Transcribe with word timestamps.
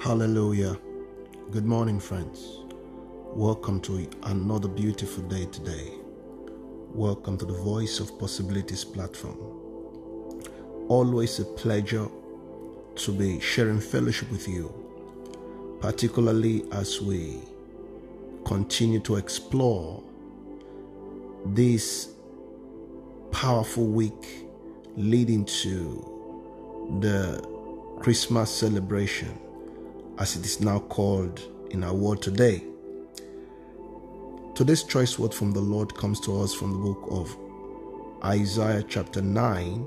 Hallelujah. 0.00 0.78
Good 1.50 1.66
morning, 1.66 2.00
friends. 2.00 2.60
Welcome 3.34 3.82
to 3.82 4.08
another 4.22 4.66
beautiful 4.66 5.22
day 5.24 5.44
today. 5.44 5.92
Welcome 6.94 7.36
to 7.36 7.44
the 7.44 7.52
Voice 7.52 8.00
of 8.00 8.18
Possibilities 8.18 8.82
platform. 8.82 9.36
Always 10.88 11.38
a 11.38 11.44
pleasure 11.44 12.08
to 12.94 13.12
be 13.12 13.40
sharing 13.40 13.78
fellowship 13.78 14.30
with 14.30 14.48
you, 14.48 14.72
particularly 15.82 16.64
as 16.72 17.02
we 17.02 17.36
continue 18.46 19.00
to 19.00 19.16
explore 19.16 20.02
this 21.44 22.08
powerful 23.32 23.84
week 23.84 24.46
leading 24.96 25.44
to 25.44 26.98
the 27.00 27.46
Christmas 28.00 28.50
celebration, 28.50 29.38
as 30.20 30.36
it 30.36 30.44
is 30.44 30.60
now 30.60 30.78
called 30.78 31.40
in 31.70 31.82
our 31.82 31.94
world 31.94 32.20
today. 32.20 32.62
Today's 34.54 34.82
choice 34.82 35.18
word 35.18 35.32
from 35.32 35.52
the 35.52 35.60
Lord 35.60 35.94
comes 35.94 36.20
to 36.20 36.42
us 36.42 36.52
from 36.52 36.72
the 36.72 36.78
book 36.78 37.08
of 37.10 37.34
Isaiah, 38.22 38.82
chapter 38.82 39.22
9, 39.22 39.86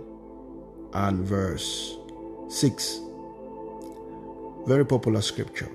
and 0.94 1.24
verse 1.24 1.98
6. 2.50 3.00
Very 4.66 4.84
popular 4.84 5.22
scripture. 5.22 5.70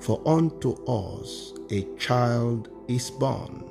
For 0.00 0.22
unto 0.24 0.82
us 0.86 1.52
a 1.70 1.82
child 1.98 2.70
is 2.88 3.10
born, 3.10 3.62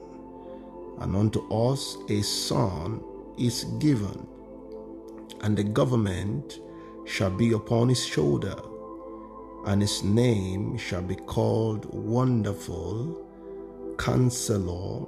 and 0.99 1.15
unto 1.15 1.51
us 1.51 1.97
a 2.09 2.21
son 2.21 3.03
is 3.39 3.63
given, 3.79 4.27
and 5.41 5.57
the 5.57 5.63
government 5.63 6.59
shall 7.05 7.31
be 7.31 7.53
upon 7.53 7.89
his 7.89 8.05
shoulder, 8.05 8.55
and 9.65 9.81
his 9.81 10.03
name 10.03 10.77
shall 10.77 11.01
be 11.01 11.15
called 11.15 11.85
Wonderful, 11.93 13.25
Counselor, 13.97 15.05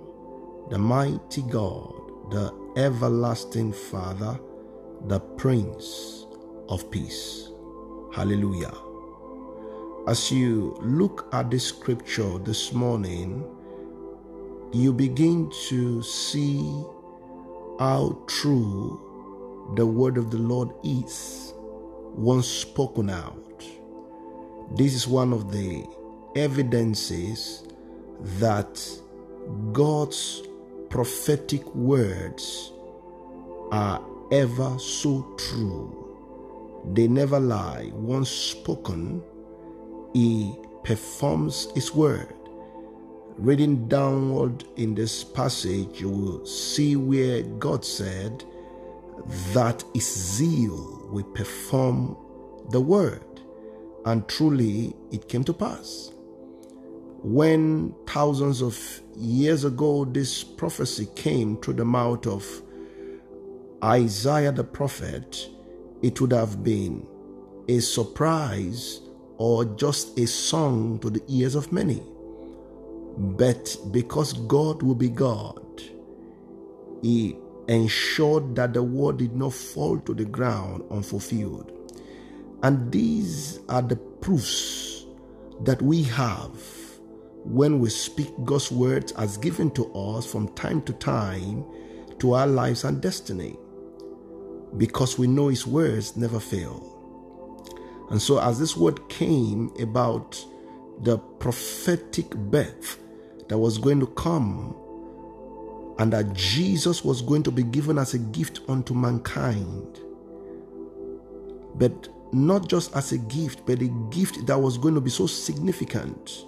the 0.70 0.78
Mighty 0.78 1.42
God, 1.44 1.94
the 2.32 2.54
Everlasting 2.78 3.74
Father, 3.74 4.40
the 5.08 5.20
Prince 5.20 6.26
of 6.70 6.90
Peace. 6.92 7.50
Hallelujah. 8.14 8.74
As 10.08 10.32
you 10.32 10.78
look 10.82 11.28
at 11.34 11.50
this 11.50 11.66
scripture 11.68 12.38
this 12.40 12.74
morning, 12.74 13.44
you 14.72 14.94
begin 14.94 15.52
to 15.70 16.02
see 16.04 16.62
how 17.80 18.18
true 18.28 19.72
the 19.76 19.86
word 19.86 20.18
of 20.18 20.30
the 20.30 20.38
Lord 20.38 20.70
is 20.84 21.54
once 22.16 22.48
spoken 22.48 23.10
out. 23.10 23.64
This 24.76 24.96
is 24.96 25.08
one 25.08 25.34
of 25.34 25.52
the 25.52 25.86
evidences 26.36 27.64
that 28.40 28.82
God's 29.72 30.42
prophetic 30.90 31.64
words 31.76 32.72
are 33.72 34.04
ever 34.32 34.80
so 34.80 35.32
true. 35.38 36.82
They 36.94 37.08
never 37.08 37.40
lie. 37.40 37.92
Once 37.94 38.30
spoken, 38.30 39.22
He 40.14 40.56
performs 40.84 41.68
His 41.76 41.94
word. 41.94 42.34
Reading 43.38 43.88
downward 43.88 44.64
in 44.78 44.96
this 44.96 45.24
passage, 45.24 46.02
you 46.02 46.10
will 46.10 46.46
see 46.48 46.96
where 46.96 47.44
God 47.44 47.86
said 47.86 48.44
that 49.54 49.84
His 49.94 50.36
zeal 50.36 51.08
will 51.12 51.24
perform 51.26 52.18
the 52.70 52.82
word. 52.82 53.33
And 54.06 54.28
truly, 54.28 54.94
it 55.12 55.30
came 55.30 55.44
to 55.46 55.54
pass. 55.54 56.12
When 57.24 57.96
thousands 58.08 58.62
of 58.62 58.78
years 59.16 59.64
ago 59.64 60.06
this 60.06 60.44
prophecy 60.44 61.08
came 61.16 61.58
through 61.58 61.76
the 61.76 61.86
mouth 61.86 62.28
of 62.28 62.46
Isaiah 63.84 64.52
the 64.52 64.64
prophet, 64.66 65.50
it 66.02 66.22
would 66.22 66.34
have 66.34 66.64
been 66.64 67.08
a 67.70 67.80
surprise 67.80 69.02
or 69.38 69.66
just 69.66 70.20
a 70.20 70.28
song 70.28 71.00
to 71.00 71.10
the 71.10 71.24
ears 71.30 71.56
of 71.56 71.72
many. 71.72 72.04
But 73.18 73.78
because 73.92 74.34
God 74.34 74.84
will 74.84 74.96
be 74.96 75.10
God, 75.10 75.82
He 77.02 77.38
ensured 77.68 78.56
that 78.56 78.74
the 78.74 78.84
word 78.84 79.18
did 79.18 79.36
not 79.36 79.54
fall 79.54 80.00
to 80.00 80.14
the 80.14 80.26
ground 80.26 80.84
unfulfilled. 80.92 81.73
And 82.64 82.92
these 82.92 83.60
are 83.68 83.82
the 83.82 83.98
proofs 83.98 85.06
that 85.64 85.82
we 85.82 86.04
have 86.04 86.52
when 87.44 87.80
we 87.80 87.90
speak 87.90 88.30
God's 88.46 88.72
words 88.72 89.12
as 89.14 89.38
given 89.38 89.70
to 89.72 89.94
us 89.94 90.26
from 90.26 90.48
time 90.56 90.82
to 90.84 90.94
time 90.94 91.66
to 92.20 92.34
our 92.34 92.48
lives 92.48 92.86
and 92.86 93.02
destiny. 93.02 93.58
Because 94.78 95.20
we 95.20 95.28
know 95.28 95.50
His 95.50 95.68
words 95.68 96.16
never 96.16 96.40
fail. 96.40 96.90
And 98.10 98.22
so, 98.22 98.40
as 98.40 98.60
this 98.60 98.78
word 98.78 99.08
came 99.10 99.72
about 99.80 100.44
the 101.02 101.18
prophetic 101.18 102.30
birth 102.30 102.98
that 103.50 103.58
was 103.58 103.78
going 103.78 104.00
to 104.00 104.08
come, 104.08 104.76
and 106.00 106.12
that 106.14 106.34
Jesus 106.34 107.04
was 107.04 107.22
going 107.22 107.44
to 107.44 107.52
be 107.52 107.64
given 107.64 107.98
as 107.98 108.14
a 108.14 108.20
gift 108.20 108.62
unto 108.68 108.94
mankind, 108.94 110.00
but 111.76 112.08
not 112.34 112.68
just 112.68 112.96
as 112.96 113.12
a 113.12 113.18
gift, 113.18 113.66
but 113.66 113.82
a 113.82 113.88
gift 114.10 114.46
that 114.48 114.60
was 114.60 114.78
going 114.78 114.96
to 114.96 115.02
be 115.02 115.10
so 115.10 115.28
significant 115.28 116.46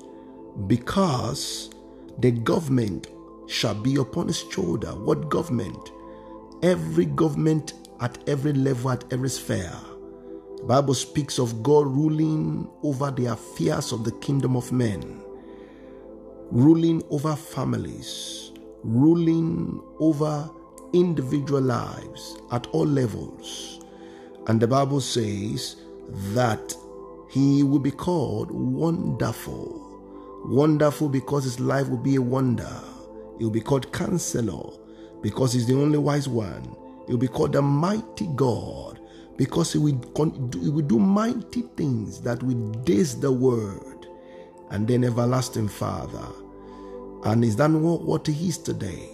because 0.67 1.69
the 2.19 2.31
government 2.31 3.07
shall 3.47 3.75
be 3.75 3.95
upon 3.97 4.27
his 4.27 4.43
shoulder. 4.51 4.89
What 4.89 5.29
government? 5.29 5.91
Every 6.63 7.05
government 7.05 7.73
at 7.99 8.17
every 8.27 8.53
level, 8.53 8.91
at 8.91 9.03
every 9.11 9.29
sphere. 9.29 9.71
The 10.57 10.63
Bible 10.63 10.93
speaks 10.93 11.37
of 11.37 11.61
God 11.61 11.87
ruling 11.87 12.67
over 12.83 13.11
the 13.11 13.27
affairs 13.27 13.91
of 13.91 14.03
the 14.03 14.11
kingdom 14.13 14.55
of 14.55 14.71
men, 14.71 15.21
ruling 16.51 17.03
over 17.09 17.35
families, 17.35 18.51
ruling 18.83 19.81
over 19.99 20.49
individual 20.93 21.61
lives 21.61 22.37
at 22.51 22.67
all 22.67 22.85
levels. 22.85 23.84
And 24.47 24.59
the 24.61 24.67
Bible 24.67 25.01
says 25.01 25.77
that 26.33 26.75
he 27.29 27.63
will 27.63 27.79
be 27.79 27.91
called 27.91 28.51
wonderful. 28.51 29.81
Wonderful 30.45 31.09
because 31.09 31.43
his 31.43 31.59
life 31.59 31.89
will 31.89 31.97
be 31.97 32.15
a 32.15 32.21
wonder. 32.21 32.81
He 33.39 33.43
will 33.43 33.51
be 33.51 33.61
called 33.61 33.91
counselor 33.91 34.71
because 35.21 35.53
he's 35.53 35.65
the 35.65 35.73
only 35.73 35.97
wise 35.97 36.27
one. 36.27 36.63
He 37.07 37.13
will 37.13 37.19
be 37.19 37.27
called 37.27 37.53
the 37.53 37.61
mighty 37.61 38.27
God 38.35 38.99
because 39.37 39.73
he 39.73 39.79
will, 39.79 39.99
he 40.61 40.69
will 40.69 40.85
do 40.85 40.99
mighty 40.99 41.63
things 41.75 42.21
that 42.21 42.41
will 42.43 42.71
daze 42.83 43.19
the 43.19 43.31
world. 43.31 44.07
And 44.69 44.87
then 44.87 45.03
everlasting 45.03 45.67
Father. 45.67 46.27
And 47.25 47.43
is 47.43 47.55
that 47.55 47.69
not 47.71 48.03
what 48.03 48.27
he 48.27 48.49
is 48.49 48.57
today? 48.57 49.09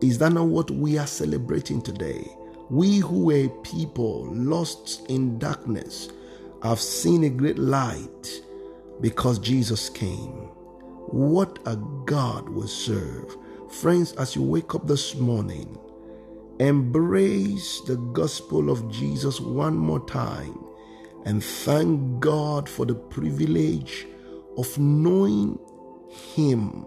Is 0.00 0.18
that 0.18 0.32
not 0.32 0.46
what 0.46 0.70
we 0.70 0.98
are 0.98 1.06
celebrating 1.06 1.82
today? 1.82 2.28
We 2.68 2.98
who 2.98 3.24
were 3.26 3.48
people 3.62 4.26
lost 4.32 5.08
in 5.08 5.38
darkness 5.38 6.08
have 6.62 6.80
seen 6.80 7.24
a 7.24 7.30
great 7.30 7.58
light 7.58 8.42
because 9.00 9.38
Jesus 9.38 9.88
came. 9.88 10.48
What 11.08 11.60
a 11.66 11.76
God 11.76 12.48
we 12.48 12.66
serve. 12.66 13.36
Friends, 13.70 14.12
as 14.14 14.34
you 14.34 14.42
wake 14.42 14.74
up 14.74 14.86
this 14.86 15.14
morning, 15.14 15.78
embrace 16.58 17.82
the 17.82 17.96
gospel 17.96 18.70
of 18.70 18.90
Jesus 18.90 19.40
one 19.40 19.76
more 19.76 20.04
time 20.06 20.58
and 21.26 21.42
thank 21.42 22.20
God 22.20 22.68
for 22.68 22.86
the 22.86 22.94
privilege 22.94 24.06
of 24.56 24.78
knowing 24.78 25.58
Him, 26.34 26.86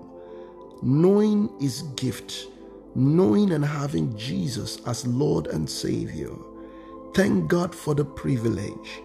knowing 0.81 1.50
His 1.59 1.83
gift, 1.95 2.48
knowing 2.95 3.51
and 3.51 3.63
having 3.63 4.15
Jesus 4.18 4.80
as 4.86 5.06
Lord 5.07 5.47
and 5.47 5.69
Savior. 5.69 6.31
Thank 7.13 7.47
God 7.47 7.74
for 7.74 7.95
the 7.95 8.06
privilege. 8.06 9.01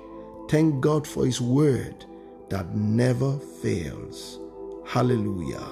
Thank 0.48 0.80
God 0.80 1.06
for 1.06 1.24
His 1.26 1.40
word 1.40 2.04
that 2.50 2.74
never 2.74 3.38
fails. 3.62 4.38
Hallelujah. 4.86 5.66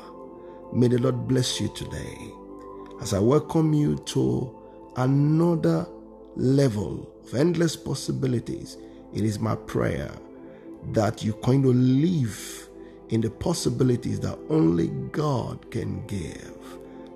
May 0.72 0.88
the 0.88 0.98
Lord 0.98 1.28
bless 1.28 1.60
you 1.60 1.68
today 1.74 2.32
as 3.00 3.14
I 3.14 3.18
welcome 3.18 3.72
you 3.72 3.96
to 3.96 4.58
another 4.96 5.86
level 6.36 7.12
of 7.24 7.34
endless 7.34 7.76
possibilities. 7.76 8.78
It 9.12 9.24
is 9.24 9.38
my 9.38 9.54
prayer 9.54 10.10
that 10.92 11.22
you 11.22 11.34
kind 11.34 11.64
of 11.66 11.74
live 11.74 12.68
in 13.10 13.20
the 13.20 13.30
possibilities 13.30 14.20
that 14.20 14.38
only 14.48 14.88
God 15.12 15.70
can 15.70 16.06
give. 16.06 16.78